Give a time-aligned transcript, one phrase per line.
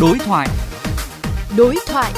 [0.00, 0.48] Đối thoại.
[1.56, 2.12] Đối thoại.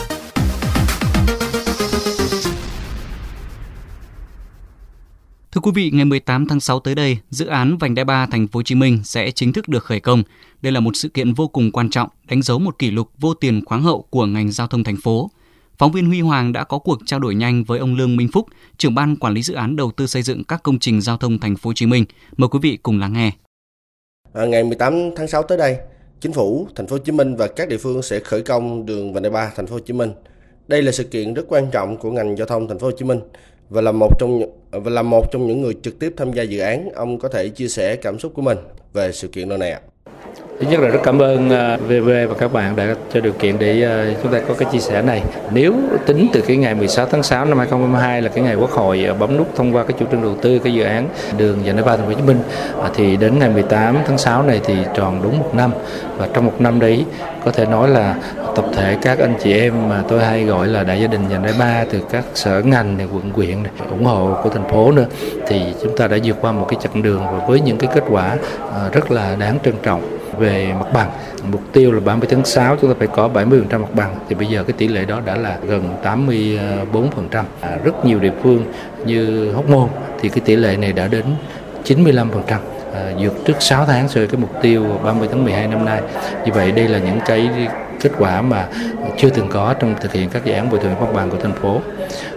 [5.53, 8.47] Thưa quý vị, ngày 18 tháng 6 tới đây, dự án vành đai 3 thành
[8.47, 10.23] phố Hồ Chí Minh sẽ chính thức được khởi công.
[10.63, 13.35] Đây là một sự kiện vô cùng quan trọng, đánh dấu một kỷ lục vô
[13.35, 15.31] tiền khoáng hậu của ngành giao thông thành phố.
[15.79, 18.47] Phóng viên Huy Hoàng đã có cuộc trao đổi nhanh với ông Lương Minh Phúc,
[18.77, 21.39] trưởng ban quản lý dự án đầu tư xây dựng các công trình giao thông
[21.39, 22.05] thành phố Hồ Chí Minh.
[22.37, 23.33] Mời quý vị cùng lắng nghe.
[24.33, 25.77] À, ngày 18 tháng 6 tới đây,
[26.21, 29.13] Chính phủ, thành phố Hồ Chí Minh và các địa phương sẽ khởi công đường
[29.13, 30.13] vành đai 3 thành phố Hồ Chí Minh.
[30.69, 33.05] Đây là sự kiện rất quan trọng của ngành giao thông thành phố Hồ Chí
[33.05, 33.21] Minh
[33.71, 34.41] và là một trong
[34.71, 37.49] và là một trong những người trực tiếp tham gia dự án, ông có thể
[37.49, 38.59] chia sẻ cảm xúc của mình
[38.93, 39.81] về sự kiện lần này ạ.
[40.61, 43.59] Thứ nhất là rất cảm ơn à, VV và các bạn đã cho điều kiện
[43.59, 45.23] để à, chúng ta có cái chia sẻ này.
[45.53, 45.75] Nếu
[46.07, 49.15] tính từ cái ngày 16 tháng 6 năm 2022 là cái ngày Quốc hội à,
[49.15, 51.09] bấm nút thông qua cái chủ trương đầu tư cái dự án
[51.39, 52.41] đường vành đai ba thành phố Hồ Chí Minh
[52.95, 55.71] thì đến ngày 18 tháng 6 này thì tròn đúng một năm
[56.17, 57.05] và trong một năm đấy
[57.45, 58.15] có thể nói là
[58.57, 61.43] tập thể các anh chị em mà tôi hay gọi là đại gia đình vành
[61.43, 64.93] đai ba từ các sở ngành này quận huyện này, ủng hộ của thành phố
[64.93, 65.07] nữa
[65.47, 68.05] thì chúng ta đã vượt qua một cái chặng đường và với những cái kết
[68.11, 68.37] quả
[68.93, 71.11] rất là đáng trân trọng về mặt bằng.
[71.53, 74.15] Mục tiêu là 30 tháng 6 chúng ta phải có 70% mặt bằng.
[74.29, 78.33] Thì bây giờ cái tỷ lệ đó đã là gần 84% à, rất nhiều địa
[78.43, 78.65] phương
[79.05, 79.89] như Hóc Môn
[80.21, 81.25] thì cái tỷ lệ này đã đến
[81.85, 82.25] 95%
[82.95, 86.01] à, vượt trước 6 tháng so với cái mục tiêu 30 tháng 12 năm nay.
[86.45, 87.51] Như vậy đây là những cái
[88.01, 88.69] kết quả mà
[89.19, 91.53] chưa từng có trong thực hiện các dự án bồi thường mặt bằng của thành
[91.53, 91.81] phố.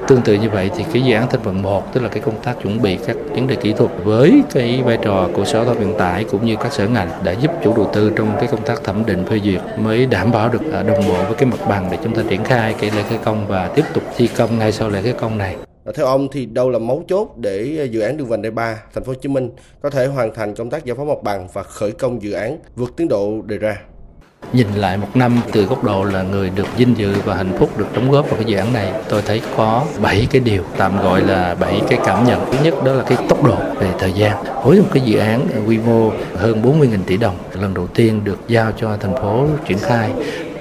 [0.07, 2.43] Tương tự như vậy thì cái dự án thành phần 1 tức là cái công
[2.43, 5.65] tác chuẩn bị các vấn đề kỹ thuật với cái vai trò của Sở Giao
[5.65, 8.47] thông Vận tải cũng như các sở ngành đã giúp chủ đầu tư trong cái
[8.51, 11.45] công tác thẩm định, phê duyệt mới đảm bảo được à, đồng bộ với cái
[11.45, 14.29] mặt bằng để chúng ta triển khai cái lễ khởi công và tiếp tục thi
[14.37, 15.55] công ngay sau lễ khởi công này.
[15.95, 18.81] Theo ông thì đâu là mấu chốt để à, dự án đường vành đai 3
[18.93, 19.49] thành phố Hồ Chí Minh
[19.81, 22.57] có thể hoàn thành công tác giải phóng mặt bằng và khởi công dự án
[22.75, 23.77] vượt tiến độ đề ra?
[24.53, 27.77] Nhìn lại một năm từ góc độ là người được vinh dự và hạnh phúc
[27.77, 31.01] được đóng góp vào cái dự án này, tôi thấy có 7 cái điều tạm
[31.01, 32.51] gọi là 7 cái cảm nhận.
[32.51, 34.43] Thứ nhất đó là cái tốc độ về thời gian.
[34.63, 38.39] Với một cái dự án quy mô hơn 40.000 tỷ đồng, lần đầu tiên được
[38.47, 40.11] giao cho thành phố triển khai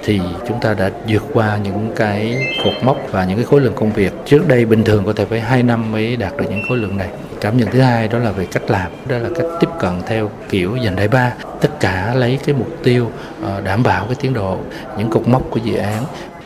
[0.03, 3.73] thì chúng ta đã vượt qua những cái cột mốc và những cái khối lượng
[3.75, 4.13] công việc.
[4.25, 6.97] Trước đây bình thường có thể phải 2 năm mới đạt được những khối lượng
[6.97, 7.09] này.
[7.41, 10.31] Cảm nhận thứ hai đó là về cách làm, đó là cách tiếp cận theo
[10.49, 11.33] kiểu dành đại ba.
[11.61, 13.11] Tất cả lấy cái mục tiêu
[13.43, 14.57] ờ, đảm bảo cái tiến độ,
[14.97, 16.03] những cột mốc của dự án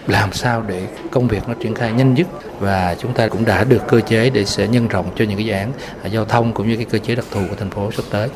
[0.08, 2.28] làm sao để công việc nó triển khai nhanh nhất
[2.60, 5.46] và chúng ta cũng đã được cơ chế để sẽ nhân rộng cho những cái
[5.46, 5.72] dự án
[6.04, 8.30] à, giao thông cũng như cái cơ chế đặc thù của thành phố sắp tới.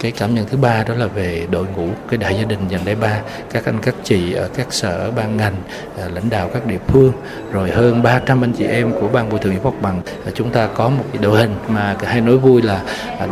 [0.00, 2.80] Cái cảm nhận thứ ba đó là về đội ngũ, cái đại gia đình dành
[2.84, 3.20] đại ba,
[3.52, 5.54] các anh, các chị ở các sở, ban ngành
[5.98, 7.12] à, lãnh đạo các địa phương,
[7.52, 10.50] rồi hơn 300 anh chị em của ban bồi thường giải phóng bằng à, chúng
[10.50, 12.82] ta có một cái đội hình mà hay nói vui là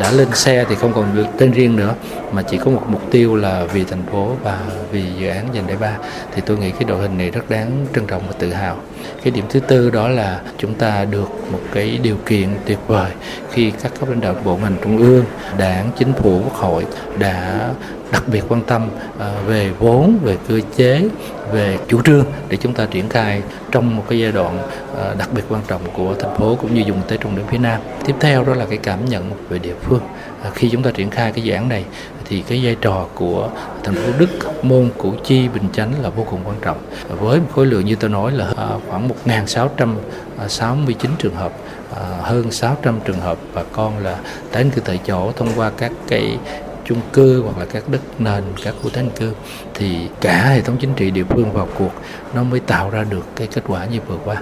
[0.01, 1.95] đã lên xe thì không còn được tên riêng nữa,
[2.33, 4.59] mà chỉ có một mục tiêu là vì thành phố và
[4.93, 5.97] vì dự án dành đại ba
[6.35, 8.77] thì tôi nghĩ cái đội hình này rất đáng trân trọng và tự hào
[9.23, 13.11] cái điểm thứ tư đó là chúng ta được một cái điều kiện tuyệt vời
[13.51, 15.25] khi các cấp lãnh đạo bộ ngành trung ương,
[15.59, 16.87] đảng, chính phủ, quốc hội
[17.19, 17.69] đã
[18.13, 18.89] đặc biệt quan tâm
[19.19, 21.09] ờ, về vốn, về cơ chế,
[21.53, 24.59] về chủ trương để chúng ta triển khai trong một cái giai đoạn
[24.95, 27.59] ờ, đặc biệt quan trọng của thành phố cũng như dùng tới trọng điểm phía
[27.59, 27.81] Nam.
[28.07, 30.01] Tiếp theo đó là cái cảm nhận về địa phương.
[30.43, 31.85] Ờ, khi chúng ta triển khai cái dự án này
[32.31, 33.51] thì cái vai trò của
[33.85, 34.29] thành phố Đức,
[34.63, 36.79] Môn, Củ Chi, Bình Chánh là vô cùng quan trọng.
[37.09, 41.53] Với một khối lượng như tôi nói là à, khoảng 1.669 trường hợp
[41.97, 44.19] à, hơn 600 trường hợp bà con là
[44.53, 46.39] tái định cư tại chỗ thông qua các cái
[46.85, 49.33] chung cư hoặc là các đất nền các khu tái định cư
[49.81, 51.93] thì cả hệ thống chính trị địa phương vào cuộc
[52.35, 54.37] nó mới tạo ra được cái kết quả như vừa qua.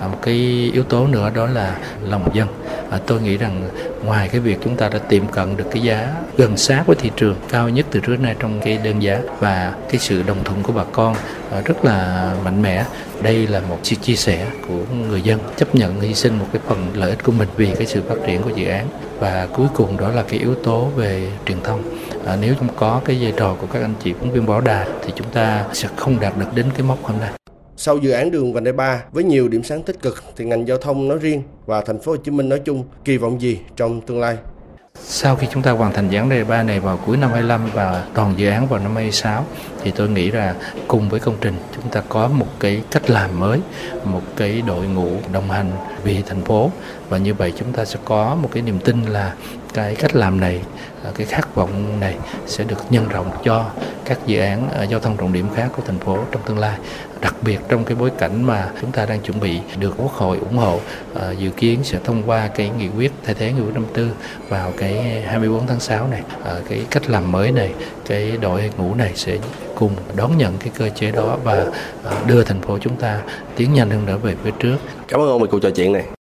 [0.00, 2.48] À, một cái yếu tố nữa đó là lòng dân.
[2.90, 3.68] À, tôi nghĩ rằng
[4.04, 7.10] ngoài cái việc chúng ta đã tiệm cận được cái giá gần sát với thị
[7.16, 10.62] trường cao nhất từ trước nay trong cái đơn giá và cái sự đồng thuận
[10.62, 11.14] của bà con
[11.50, 12.84] à, rất là mạnh mẽ
[13.22, 16.62] đây là một sự chia sẻ của người dân chấp nhận hy sinh một cái
[16.68, 18.86] phần lợi ích của mình vì cái sự phát triển của dự án.
[19.18, 21.82] Và cuối cùng đó là cái yếu tố về truyền thông.
[22.26, 24.81] À, nếu không có cái vai trò của các anh chị phóng viên báo đài
[25.02, 27.30] thì chúng ta sẽ không đạt được đến cái mốc hôm nay
[27.84, 30.68] sau dự án đường vành đai 3 với nhiều điểm sáng tích cực thì ngành
[30.68, 33.58] giao thông nói riêng và thành phố Hồ Chí Minh nói chung kỳ vọng gì
[33.76, 34.36] trong tương lai?
[34.94, 37.60] Sau khi chúng ta hoàn thành dự án đề 3 này vào cuối năm 25
[37.74, 39.44] và toàn dự án vào năm 26
[39.82, 40.54] thì tôi nghĩ là
[40.88, 43.60] cùng với công trình chúng ta có một cái cách làm mới,
[44.04, 45.70] một cái đội ngũ đồng hành
[46.04, 46.70] vì thành phố.
[47.08, 49.34] Và như vậy chúng ta sẽ có một cái niềm tin là
[49.74, 50.60] cái cách làm này,
[51.04, 52.16] à, cái khát vọng này
[52.46, 53.70] sẽ được nhân rộng cho
[54.04, 56.78] các dự án à, giao thông trọng điểm khác của thành phố trong tương lai.
[57.20, 60.38] Đặc biệt trong cái bối cảnh mà chúng ta đang chuẩn bị được Quốc hội
[60.38, 60.80] ủng hộ
[61.14, 64.10] à, dự kiến sẽ thông qua cái nghị quyết thay thế nghị quyết 54
[64.48, 66.22] vào cái 24 tháng 6 này.
[66.68, 67.74] Cái cách làm mới này
[68.06, 69.38] cái đội ngũ này sẽ
[69.74, 71.66] cùng đón nhận cái cơ chế đó và
[72.26, 73.20] đưa thành phố chúng ta
[73.56, 74.76] tiến nhanh hơn nữa về phía trước.
[75.12, 76.21] Cảm ơn ông về cuộc trò chuyện này.